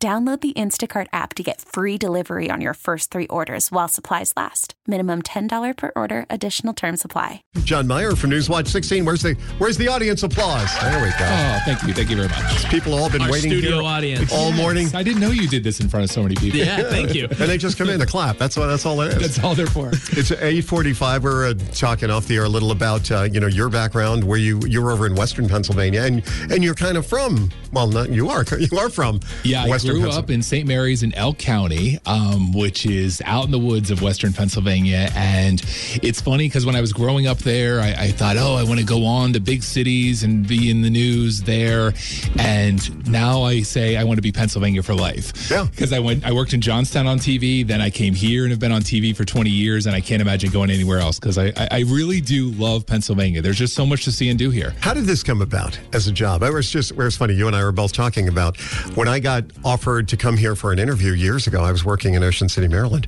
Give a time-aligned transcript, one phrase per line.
[0.00, 4.32] Download the Instacart app to get free delivery on your first three orders while supplies
[4.36, 4.74] last.
[4.86, 7.42] Minimum $10 per order, additional term supply.
[7.64, 9.04] Jon Meyer from Newswatch 16.
[9.04, 10.72] Where's the Where's the audience applause?
[10.80, 11.16] There we go.
[11.28, 11.92] Oh, thank you.
[11.92, 12.70] Thank you very much.
[12.70, 14.32] People all been Our waiting studio here audience.
[14.32, 16.60] all morning, I didn't know you did this in front of so many people.
[16.60, 17.24] Yeah, thank you.
[17.30, 18.38] and they just come in to clap.
[18.38, 18.68] That's what.
[18.68, 19.20] That's all it is.
[19.20, 19.88] That's all they're for.
[19.88, 21.22] It's 8:45.
[21.22, 24.38] We're uh, talking off the air a little about uh, you know your background, where
[24.38, 27.50] you you're over in Western Pennsylvania, and and you're kind of from.
[27.72, 28.44] Well, not you are.
[28.58, 29.20] You are from.
[29.44, 30.66] Yeah, Western I grew up in St.
[30.66, 35.08] Mary's in Elk County, um, which is out in the woods of Western Pennsylvania.
[35.14, 35.62] And
[36.02, 38.80] it's funny because when I was growing up there, I, I thought, oh, I want
[38.80, 41.94] to go on to big cities and be in the news there.
[42.38, 45.50] And now I say I want to be Pennsylvania for life.
[45.50, 45.64] Yeah.
[45.70, 48.60] Because I went, I worked in Johnstown on TV, then I came here and have
[48.60, 51.46] been on TV for 20 years, and I can't imagine going anywhere else because I,
[51.56, 53.40] I, I really do love Pennsylvania.
[53.40, 54.74] There's just so much to see and do here.
[54.80, 56.42] How did this come about as a job?
[56.42, 57.34] I was just, it was funny.
[57.34, 58.60] You and I were both talking about
[58.94, 61.62] when I got offered to come here for an interview years ago.
[61.62, 63.06] I was working in Ocean City, Maryland.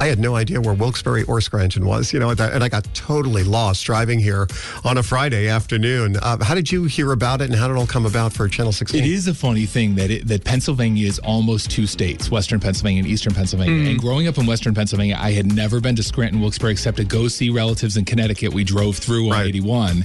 [0.00, 3.42] I had no idea where Wilkes-Barre or Scranton was, you know, and I got totally
[3.42, 4.46] lost driving here
[4.84, 6.16] on a Friday afternoon.
[6.16, 8.46] Uh, how did you hear about it and how did it all come about for
[8.48, 9.02] Channel 16?
[9.02, 13.02] It is a funny thing that it, that Pennsylvania is almost two states, Western Pennsylvania
[13.02, 13.90] and Eastern Pennsylvania.
[13.90, 17.04] And growing up in Western Pennsylvania, I had never been to Scranton, Wilkes-Barre, except to
[17.04, 18.52] go see relatives in Connecticut.
[18.54, 19.46] We drove through on Right.
[19.46, 20.04] 81,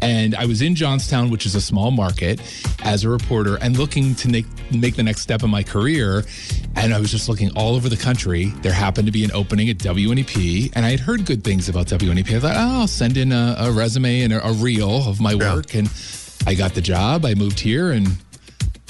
[0.00, 2.40] and I was in Johnstown, which is a small market,
[2.84, 6.24] as a reporter, and looking to make make the next step in my career.
[6.74, 8.46] And I was just looking all over the country.
[8.62, 11.86] There happened to be an opening at WNEP, and I had heard good things about
[11.86, 12.36] WNEP.
[12.36, 15.32] I thought, oh, I'll send in a, a resume and a, a reel of my
[15.32, 15.54] Yeah.
[15.54, 15.88] work, and
[16.46, 17.24] I got the job.
[17.24, 18.06] I moved here and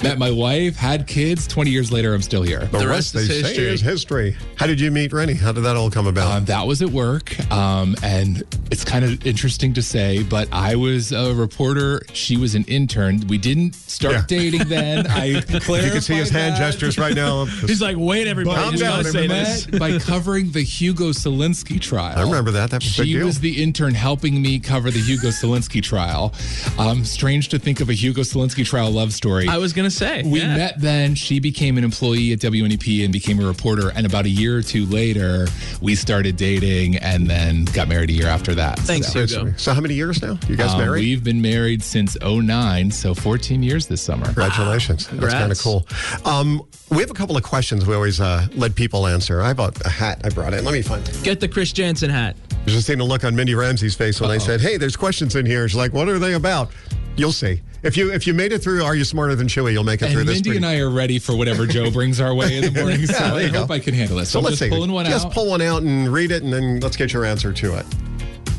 [0.03, 1.47] met my wife, had kids.
[1.47, 2.65] 20 years later, I'm still here.
[2.65, 3.65] the, rest is they say history.
[3.67, 4.37] is history.
[4.55, 5.33] How did you meet Rennie?
[5.33, 6.31] How did that all come about?
[6.31, 7.37] Um, that was at work.
[7.51, 12.01] Um, and it's kind of interesting to say, but I was a reporter.
[12.13, 13.25] She was an intern.
[13.27, 14.23] We didn't start Yeah.
[14.27, 15.07] dating then.
[15.09, 17.45] I you can see his hand gestures right now.
[17.45, 19.39] He's like, wait, everybody, Calm just down, gotta say everybody.
[19.45, 19.71] this.
[19.71, 22.17] Met by covering the Hugo Selenski trial.
[22.17, 22.69] I remember that.
[22.69, 23.25] That was a big she deal.
[23.25, 26.33] was the intern helping me cover the Hugo Selenski trial.
[26.77, 29.47] Um, strange to think of a Hugo Selenski trial love story.
[29.47, 30.55] I was gonna say We yeah.
[30.55, 31.15] met then.
[31.15, 33.91] She became an employee at WNEP and became a reporter.
[33.95, 35.47] And about a year or two later,
[35.81, 38.79] we started dating and then got married a year after that.
[38.79, 39.53] Thanks, So, Hugo.
[39.57, 40.37] So how many years now?
[40.47, 41.01] You guys um, married?
[41.01, 44.25] We've been married since 09, so 14 years this summer.
[44.25, 45.07] Congratulations.
[45.07, 45.87] That's kind of cool.
[46.25, 49.41] Um, we have a couple of questions we always uh, let people answer.
[49.41, 50.63] I bought a hat I brought in.
[50.63, 51.19] Let me find it.
[51.23, 52.35] Get the Chris Jansen hat.
[52.51, 55.35] I just seen a look on Mindy Ramsey's face when I said, hey, there's questions
[55.35, 55.67] in here.
[55.69, 56.71] She's like, what are they about?
[57.15, 57.61] You'll see.
[57.87, 60.05] If you if you made it through Are You Smarter Than Chewy, you'll make it
[60.05, 60.35] And through this.
[60.35, 63.05] Mindy pretty- and I are ready for whatever Joe brings our way in the morning.
[63.07, 63.59] so I go.
[63.61, 64.25] hope I can handle it.
[64.25, 64.69] so So, let's just see.
[64.69, 65.33] pulling one just out.
[65.33, 67.85] pull one out and read it, and then let's get your answer to it.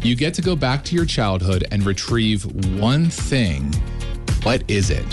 [0.03, 2.45] You get to go back to your childhood and retrieve
[2.81, 3.71] one thing.
[4.45, 5.05] What is it?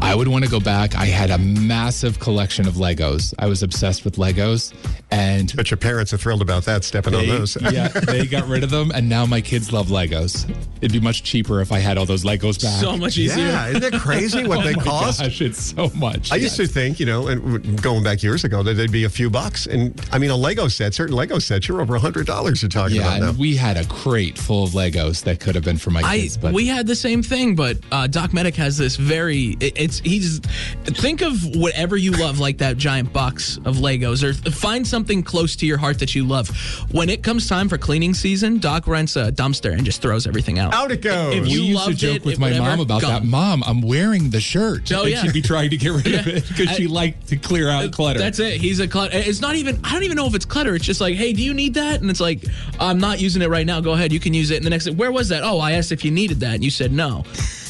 [0.00, 0.94] I would want to go back.
[0.94, 3.32] I had a massive collection of Legos.
[3.38, 4.72] I was obsessed with Legos.
[5.10, 7.56] And But your parents are thrilled about that, stepping on those.
[7.72, 10.50] yeah, they got rid of them, and now my kids love Legos.
[10.80, 12.80] It'd be much cheaper if I had all those Legos back.
[12.80, 13.44] So much easier.
[13.46, 15.20] Yeah, isn't it crazy what oh they my cost?
[15.20, 16.32] Gosh, it's so much.
[16.32, 19.08] I used to think, you know, and going back years ago, that they'd be a
[19.08, 19.66] few bucks.
[19.66, 22.60] And I mean, a Lego set, certain Lego sets, you're over a hundred dollars.
[22.60, 23.28] You're talking Yeah, about now.
[23.28, 26.18] and we had a crate full of Legos that could have been for my I
[26.18, 29.56] kids, but we had the same thing, but uh, Doc Medic has this very.
[29.60, 30.40] It, it's he's
[30.84, 35.56] think of whatever you love, like that giant box of Legos, or find something close
[35.56, 36.48] to your heart that you love.
[36.90, 40.58] When it comes time for cleaning season, Doc rents a dumpster and just throws everything
[40.58, 40.72] out.
[40.74, 41.34] Out it goes.
[41.34, 43.10] If we you used to joke it, with my whatever, mom about gone.
[43.12, 43.24] that.
[43.24, 44.90] Mom, I'm wearing the shirt.
[44.92, 45.22] Oh, and yeah.
[45.22, 47.84] she'd be trying to get rid of it because she I- liked to clear out
[47.84, 48.18] uh, clutter.
[48.18, 48.60] That's it.
[48.60, 49.16] He's a clutter.
[49.18, 49.78] It's not even.
[49.84, 50.74] I don't even know if it's clutter.
[50.74, 52.00] It's just like, hey, do you need that?
[52.00, 52.44] And it's like,
[52.80, 53.80] I'm not using it right now.
[53.80, 54.56] Go ahead, you can use it.
[54.56, 55.42] And the next, where was that?
[55.42, 57.24] Oh, I asked if you needed that, and you said no.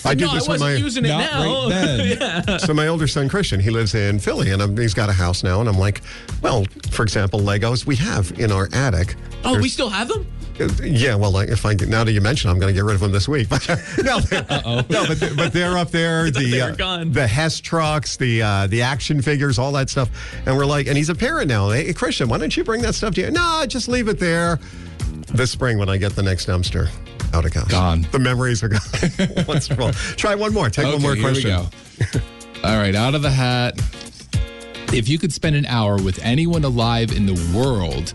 [0.06, 1.69] I do no, this I with my- using it now.
[1.69, 2.58] right then.
[2.61, 5.43] so my older son Christian, he lives in Philly, and um he's got a house
[5.43, 5.61] now.
[5.61, 6.00] And I'm like,
[6.43, 9.17] well, for example, Legos we have in our attic.
[9.44, 10.26] oh, we still have them.
[10.58, 13.00] Uh, Yeah, well, if I now that you mention, I'm going to get rid of
[13.00, 13.49] them this week.
[13.50, 13.69] But
[14.03, 14.47] no, they're-
[14.88, 16.31] no, but, but they're up there.
[16.31, 20.08] The uh, the Hess trucks, the uh, the action figures, all that stuff.
[20.47, 21.69] And we're like, and he's a parent now.
[21.70, 23.31] Hey, Christian, why don't you bring that stuff to you?
[23.31, 24.58] No, just leave it there.
[25.35, 26.88] This spring, when I get the next dumpster,
[27.32, 27.64] out it goes.
[27.64, 28.06] Gone.
[28.12, 28.81] The memories are gone.
[29.46, 29.93] Wonderful.
[30.17, 30.70] Try one more.
[30.70, 31.50] Take one okay, more here question.
[31.50, 32.20] we go.
[32.64, 33.78] All right, out of the hat.
[34.93, 38.14] If you could spend an hour with anyone alive in the world,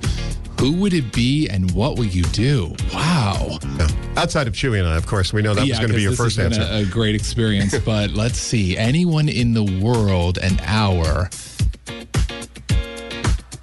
[0.60, 2.76] who would it be and what would you do?
[2.94, 3.58] Wow.
[3.78, 3.88] Yeah.
[4.16, 6.14] Outside of Chewy and I, of course, we know that was going to be your
[6.14, 6.60] first answer.
[6.60, 8.78] been A, a great experience, but let's see.
[8.78, 11.30] Anyone in the world, an hour.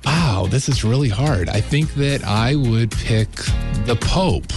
[0.05, 1.49] Wow, this is really hard.
[1.49, 3.31] I think that I would pick
[3.85, 4.53] the Pope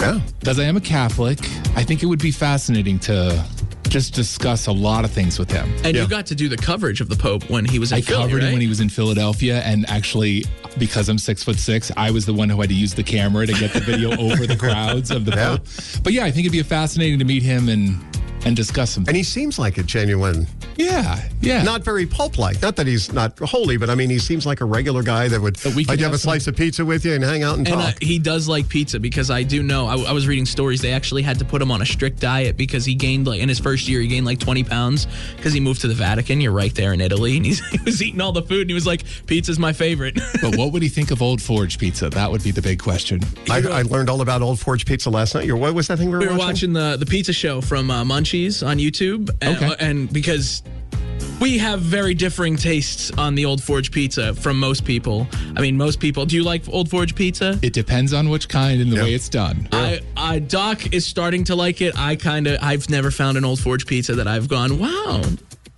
[0.00, 0.20] yeah.
[0.40, 1.38] because I am a Catholic.
[1.76, 3.44] I think it would be fascinating to
[3.88, 5.70] just discuss a lot of things with him.
[5.84, 6.02] And Yeah.
[6.02, 8.22] you got to do the coverage of the Pope when he was in I Philly,
[8.24, 10.44] covered him when he was in Philadelphia, and actually,
[10.78, 13.46] because I'm six foot six, I was the one who had to use the camera
[13.46, 15.56] to get the video over the crowds of the Yeah.
[15.56, 15.66] Pope.
[16.02, 17.98] But yeah, I think it'd be fascinating to meet him and
[18.44, 19.04] and discuss some.
[19.08, 20.46] And he seems like a genuine,
[20.76, 21.62] yeah, yeah.
[21.62, 22.60] not very pulp like.
[22.62, 25.40] Not that he's not holy, but I mean, he seems like a regular guy that
[25.40, 27.42] would But we like could to have a slice of pizza with you and hang
[27.42, 27.94] out and, And talk.
[27.94, 29.86] uh, he does like pizza because I do know.
[29.86, 30.80] I, I was reading stories.
[30.82, 33.48] They actually had to put him on a strict diet because he gained like in
[33.48, 35.06] his first year he gained like 20 pounds
[35.36, 36.40] because he moved to the Vatican.
[36.40, 38.74] You're right there in Italy, and he's, he was eating all the food and he
[38.74, 42.10] was like, "Pizza's my favorite." but what would he think of Old Forge pizza?
[42.10, 43.20] That would be the big question.
[43.50, 45.44] I, I learned all about Old Forge Pizza last night.
[45.46, 47.90] Your what was that thing we were, we were watching the the pizza show from
[47.90, 49.30] uh, Munchies on YouTube.
[49.40, 49.74] And, Okay.
[49.78, 50.62] and because
[51.40, 55.26] we have very differing tastes on the Old Forge pizza from most people.
[55.56, 56.24] I mean, most people.
[56.26, 57.58] Do you like Old Forge pizza?
[57.62, 59.02] It depends on which kind and the Yeah.
[59.02, 59.68] way it's done.
[59.72, 61.96] I, I Doc is starting to like it.
[61.98, 65.22] I kind of I've never found an Old Forge pizza that I've gone, wow,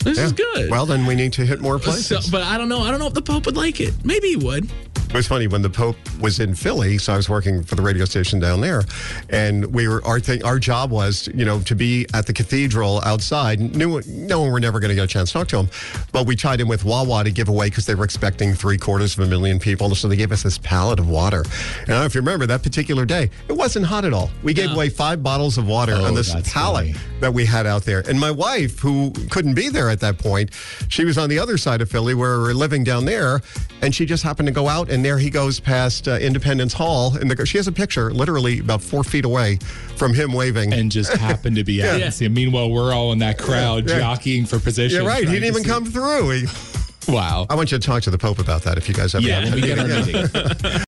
[0.05, 0.71] this is good.
[0.71, 2.31] Well, then we need to hit more so, places.
[2.31, 2.81] but I don't know.
[2.81, 3.93] I don't know if the Pope would like it.
[4.05, 4.71] Maybe he would.
[5.11, 7.83] It was funny when the Pope was in Philly, so I was working for the
[7.83, 8.83] radio station down there,
[9.31, 10.45] and we were our thing.
[10.45, 13.59] Our job was, you know, to be at the cathedral outside.
[13.75, 15.71] Knew knowing we're never going to get a chance to talk to him,
[16.13, 19.19] but we tied in with Wawa to give away because they were expecting three quarters
[19.19, 21.41] of a million people, so they gave us this pallet of water.
[21.41, 24.31] And I don't know if you remember that particular day, it wasn't hot at all.
[24.43, 24.75] We gave No.
[24.75, 26.95] away five bottles of water Oh, on this pallet funny.
[27.21, 28.01] that we had out there.
[28.07, 30.51] And my wife, who couldn't be there at that point,
[30.89, 33.41] she was on the other side of Philly where we were living down there,
[33.83, 37.17] and she just happened to go out, and there he goes past uh, Independence Hall,
[37.17, 39.59] and the, she has a picture literally about four feet away
[39.97, 40.73] from him waving.
[40.73, 42.27] and just happened to be at Yeah.
[42.27, 43.99] And meanwhile, we're all in that crowd Yeah.
[44.01, 44.99] jockeying for position.
[45.03, 45.21] You're right.
[45.27, 46.31] He didn't even see- come through.
[46.31, 46.47] He-
[47.11, 47.47] Wow.
[47.49, 49.25] I want you to talk to the Pope about that if you guys ever.
[49.27, 50.83] Yeah, when we get our meeting.